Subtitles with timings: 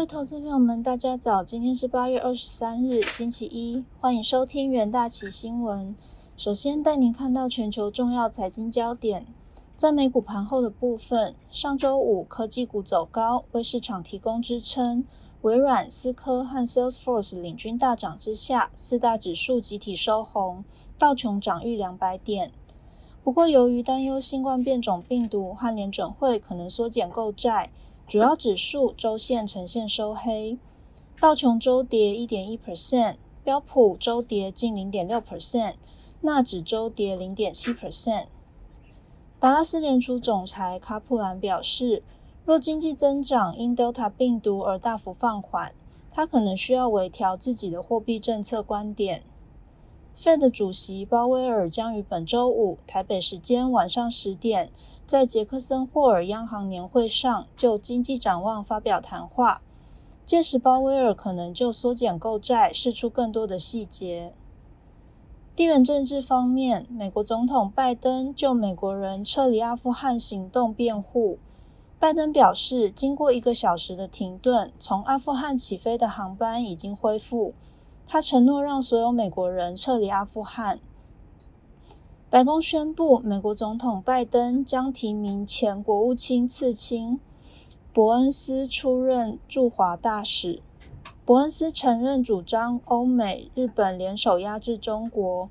[0.00, 1.44] 位投资朋友们，大家早！
[1.44, 5.94] 今天是八月二十三日，星期一，欢迎收听元大旗新闻。
[6.38, 9.26] 首先带您看到全球重要财经焦点。
[9.76, 15.04] 在美股盘后的部分，上周五科技股走高，为市场提供支撑。
[15.42, 20.64] 微软、思科和 Salesforce 领军大涨之下，四大指数集体收红，
[20.98, 22.52] 道琼涨逾两百点。
[23.22, 27.70] 不过，由于担忧新冠变种病毒和联准会可能缩减购债，
[28.10, 30.58] 主要指数周线呈现收黑。
[31.20, 35.74] 道琼周跌一点一 percent，标普周跌近零点六 percent，
[36.22, 38.26] 纳指周跌零点七 percent。
[39.38, 42.02] 达拉斯联储总裁卡普兰表示。
[42.44, 45.72] 若经济增长因 Delta 病毒而大幅放缓，
[46.10, 49.22] 他可能需要微调自己的货币政策观点。
[50.16, 54.70] Fed 主席鲍威尔将于本周五台北时间晚上十点，
[55.06, 59.62] 在杰克森霍尔央行年会上就经济展望发表谈话。
[60.26, 64.32] 届时，鲍威尔可能就缩减购债释出更多的细节。
[65.56, 71.38] 地缘政治方面，美国总统拜登就美国人撤离阿富汗行动辩护。
[71.98, 77.54] 拜登表示，经过一个小时的停顿，从阿富汗起飞的航班已经恢复。
[78.12, 80.80] 他承诺让所有美国人撤离阿富汗。
[82.28, 87.20] 白宫宣布，美国总统拜登将提名前国务卿次卿
[87.92, 90.60] 伯恩斯出任驻华大使。
[91.24, 95.48] 伯恩斯承认主张欧美、日本联手压制中国，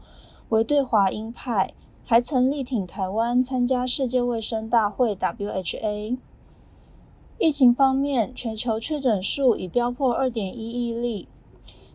[0.49, 1.73] 为对华鹰派，
[2.03, 6.17] 还曾力挺台湾参加世界卫生大会 （WHA）。
[7.37, 11.29] 疫情方面，全球确诊数已飙破二点一亿例，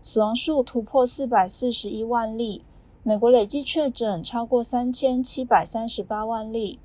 [0.05, 2.63] 死亡数突破四百四十一万例。
[3.03, 6.79] 美国累计确诊超过三千七百三十八万例，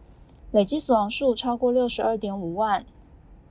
[0.51, 2.85] 累计死亡数超过六十二点五万。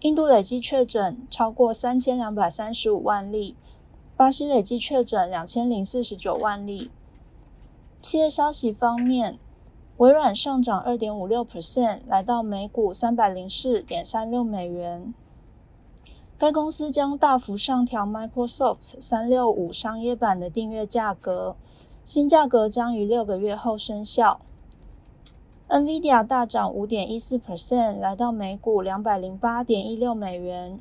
[0.00, 3.56] 印度累计确诊超过三千两百三十五万例，
[4.16, 6.90] 巴西累计确诊两千零四十九万例。
[8.00, 9.38] 企业消息方面。
[9.98, 15.12] 微软上涨二点五六 percent，来到每股三百零四点三六美元。
[16.38, 21.56] 该公司将大幅上调 Microsoft 三六五商业版的订阅价格，
[22.04, 24.40] 新价格将于六个月后生效。
[25.68, 30.78] NVIDIA 大涨五点一四 percent，来到每股两百零八点一六美元。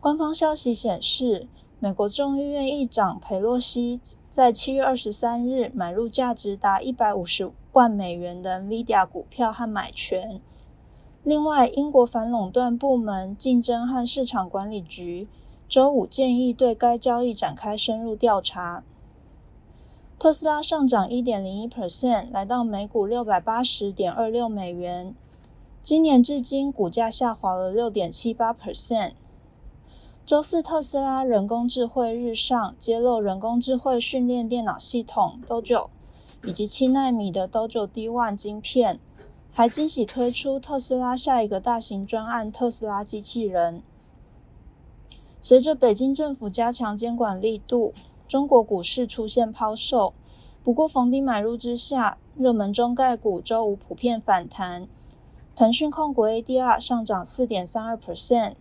[0.00, 1.46] 官方消息显示，
[1.78, 7.52] 美国众议院议长佩洛西在七月二十三日买入价值达一百五十。
[7.72, 10.42] 万美元的 Nvidia 股票和买权。
[11.24, 15.28] 另外，英国反垄断部门竞争和市场管理局
[15.68, 18.82] 周五建议对该交易展开深入调查。
[20.18, 25.14] 特斯拉上涨一点零一 percent，来到每股六百八十点二六美元。
[25.80, 29.12] 今年至今，股价下滑了六点七八 percent。
[30.26, 35.90] 周四，特斯拉人工智慧日上揭露人工智慧训练电脑系统 Dojo。
[36.44, 38.98] 以及七纳米的 Dojo D1 晶片，
[39.54, 43.82] 还惊喜推出特斯拉下一个大型专案——特斯拉机器人。
[45.42, 47.92] 随着北京政府加强监管力度，
[48.26, 50.14] 中国股市出现抛售。
[50.64, 54.88] 不过逢低买入之下，热门中概股周五普遍反弹。
[55.54, 58.54] 腾讯控股 ADR 上涨四点三二 percent，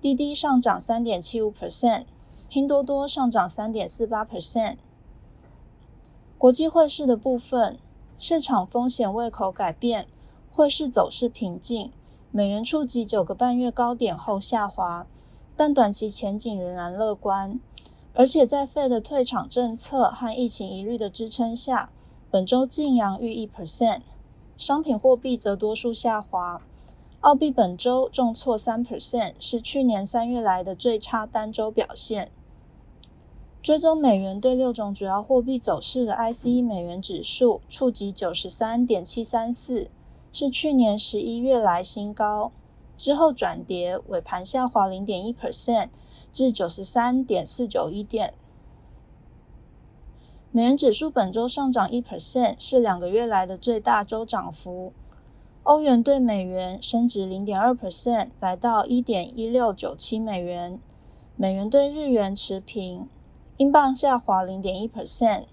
[0.00, 2.04] 滴滴上涨三点七五 percent，
[2.48, 4.76] 拼多多上涨三点四八 percent。
[6.36, 7.78] 国际汇市的部分，
[8.16, 10.06] 市场风险胃口改变，
[10.58, 11.92] 汇市走势平静，
[12.32, 15.06] 美元触及九个半月高点后下滑，
[15.56, 17.60] 但短期前景仍然乐观。
[18.12, 21.90] 而且在 Fed 退场政策和疫情疑虑的支撑下，
[22.28, 24.00] 本周净扬逾一 percent，
[24.56, 26.60] 商品货币则多数下滑，
[27.20, 32.32] 澳币本周重挫三 percent，是去年三月来的最差单周表现。
[33.62, 39.88] 追踪美元对六种主要货币走势的 ICE 美元指数触及九十三点七三四，
[40.30, 42.52] 是去年十一月来新高，
[42.96, 45.88] 之后转跌，尾盘下滑零点一 percent
[46.32, 48.34] 至九十三点四九一点。
[50.50, 54.92] 美元指数本周上涨一 percent，是两个月来的最大周涨幅。
[55.64, 60.80] 欧元对美元升值零点二 percent，来到一点一六九七美元。
[61.36, 63.08] 美元对日元持平。
[63.58, 65.44] 英镑下滑零点一 percent，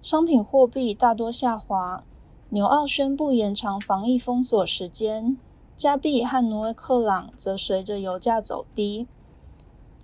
[0.00, 2.04] 商品货币大多下滑。
[2.50, 5.36] 纽澳宣布延长防疫封锁时间，
[5.76, 9.08] 加币和挪威克朗则随着油价走低。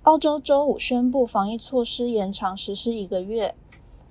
[0.03, 3.55] 澳洲周五宣布防疫措施延长实施一个月。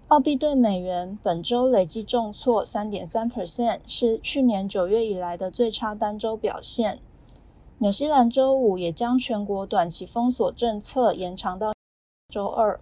[0.08, 7.00] 澳币对美元本周累计重挫三点三 percent，是去年九月以来的最差单周表现。
[7.80, 11.74] 纽西兰周五也将全国短期封锁政策延长到
[12.30, 12.80] 周二。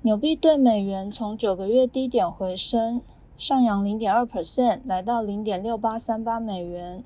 [0.00, 3.02] 纽币对美元从九个月低点回升，
[3.36, 7.02] 上扬零点二 percent，来到零点六八三八美元。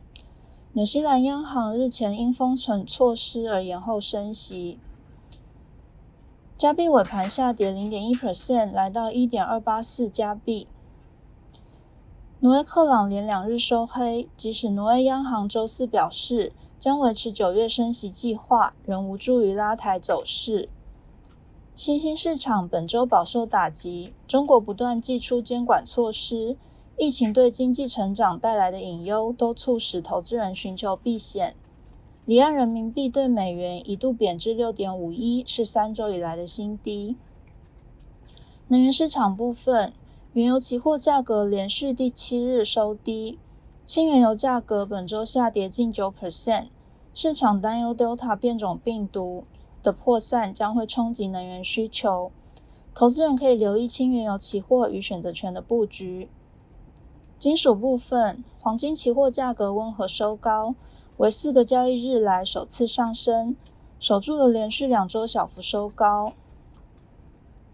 [0.72, 4.78] 纽西兰央行日前因封存措施而延后升息。
[6.56, 10.68] 加币尾盘下跌零点一 percent，来到一点二八四加币。
[12.40, 20.68] 挪威克朗连两日收黑，即使挪威央行周四表示将维持九月升息计划，仍无助于拉抬走势。
[21.78, 26.56] 新兴市场本周饱受打击，中国不断祭出监管措施，
[26.96, 31.54] 疫情对经济成长带来的隐忧都促使投资人寻求避险。
[32.24, 37.14] 离岸人民币对美元一度贬至六点五一，是三周以来的新低。
[38.66, 39.92] 能源市场部分。
[40.32, 43.38] 原油期货价格连续第七日收低，
[43.86, 46.66] 轻原油价格本周下跌近九 percent。
[47.14, 49.44] 市场担忧 Delta 变种病毒
[49.82, 52.30] 的扩散将会冲击能源需求，
[52.94, 56.28] 投资人可以留意轻原油期货与选择权的布局。
[57.38, 60.74] 金属部分，黄金期货价格温和收高，
[61.18, 63.54] 为四个交易日来首次上升，
[64.00, 66.32] 守住了连续两周小幅收高。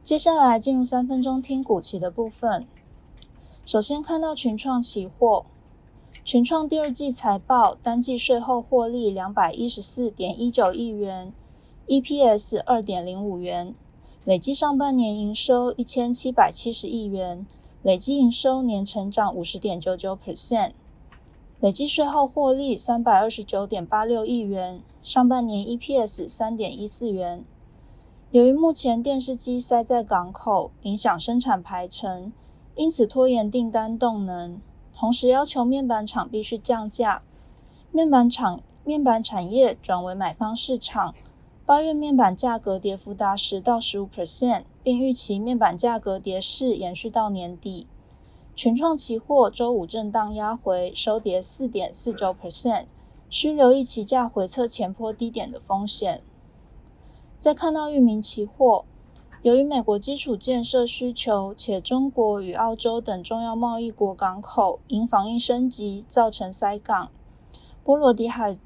[0.03, 2.67] 接下来进入三分钟听股期的部分。
[3.65, 5.47] 首先看到群创期货，
[6.23, 11.33] 群创第二季财报单季税后获利两百一十四点一九亿元
[11.87, 13.75] ，EPS 二点零五元，
[14.25, 17.47] 累计上半年营收一千七百七十亿元，
[17.83, 20.73] 累计营收年成长五十点九九 percent，
[21.61, 27.45] 累计税后获利三百二十九点八六亿元，上半年 EPS 三点一四元。
[28.31, 32.33] 由于目前电视机塞在港口，影响生产排程，
[32.75, 34.61] 因此拖延订单动能，
[34.93, 37.23] 同时要求面板厂必须降价。
[37.93, 41.15] 面板厂面板产业转为买方市场，
[41.67, 47.87] 八月面板价格跌幅达十到十五 percent，并预期面板价格跌势延续到年底。
[48.55, 52.85] 群创期货周五震荡压回，收跌四点四周 percent，
[53.31, 56.21] 需留意期价回测前坡低点的风险。
[57.39, 58.85] 再看到域名期货，
[59.41, 67.09] 由于美国基础建设需求，且中国与澳洲等重要贸易国港口因防疫升级造成塞港，
[67.83, 68.59] 波罗的海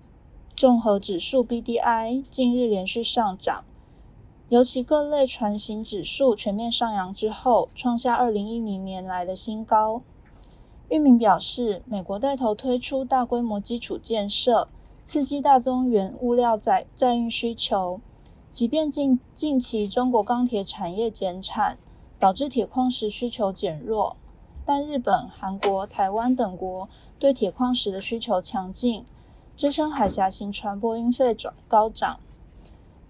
[0.58, 3.62] 综合指数 BDI 近日连续上涨，
[4.48, 10.02] 尤其各类船型指数全面上扬之后，创下二零一零年来的新高。
[10.88, 14.66] 域名表示，美国带头推出大规模基础建设，
[15.04, 18.00] 刺激大宗原物料载载运需求。
[18.50, 21.78] 即便近近期中国钢铁产业减产，
[22.18, 24.16] 导致铁矿石需求减弱，
[24.66, 26.88] 但日本、韩国、台湾等国
[27.20, 29.04] 对铁矿石的需求强劲，
[29.58, 32.20] 支撑海峡型船舶运费转高涨。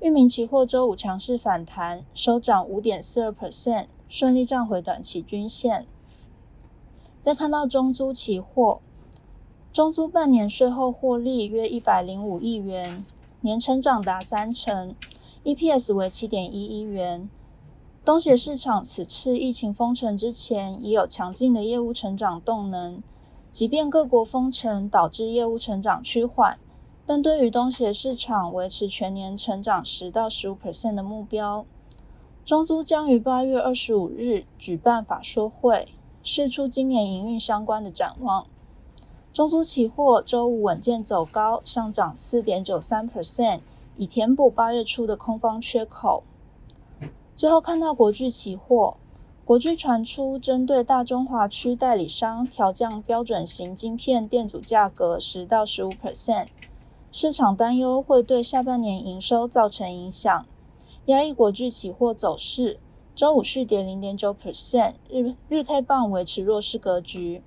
[0.00, 5.86] 域名期货周五强势反弹，收涨五点四二 percent，顺利站回短期均线。
[7.20, 8.80] 再看到中租期货，
[9.74, 13.04] 中租半年税后获利约一百零五亿元，
[13.42, 14.94] 年成长达三成。
[15.44, 17.28] EPS 为七点一一元。
[18.06, 23.02] 东协市场此次疫情封城之前已有强劲的业务成长动能，
[23.50, 26.58] 即便各国封城导致业务成长趋缓，
[27.06, 31.64] 但对于东协市场维持全年成长十到十五 percent 的目标。
[32.44, 35.88] 中租将于八月二十五日举办法说会，
[36.22, 38.46] 释出今年营运相关的展望。
[39.32, 43.60] 中租期货周五稳健走高，上涨四点九三 percent。
[44.00, 46.22] 以填补八月初的空方缺口。
[47.34, 48.96] 最后看到国巨期货，
[49.48, 56.48] 国巨传出针对大中华区代理商调降标准型晶片电阻价格十到十五 percent，
[57.10, 60.44] 市场担忧会对下半年营收造成影响，
[61.06, 62.78] 压抑国巨期货走势。
[63.14, 67.42] 周五续跌零点九 percent，日日 K 棒维持弱势格局。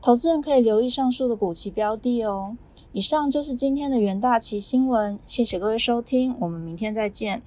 [0.00, 2.56] 投资人可以留意上述的股期标的哦。
[2.92, 7.42] 以上就是今天的元大旗新闻，谢谢各位收听，我们明天再见。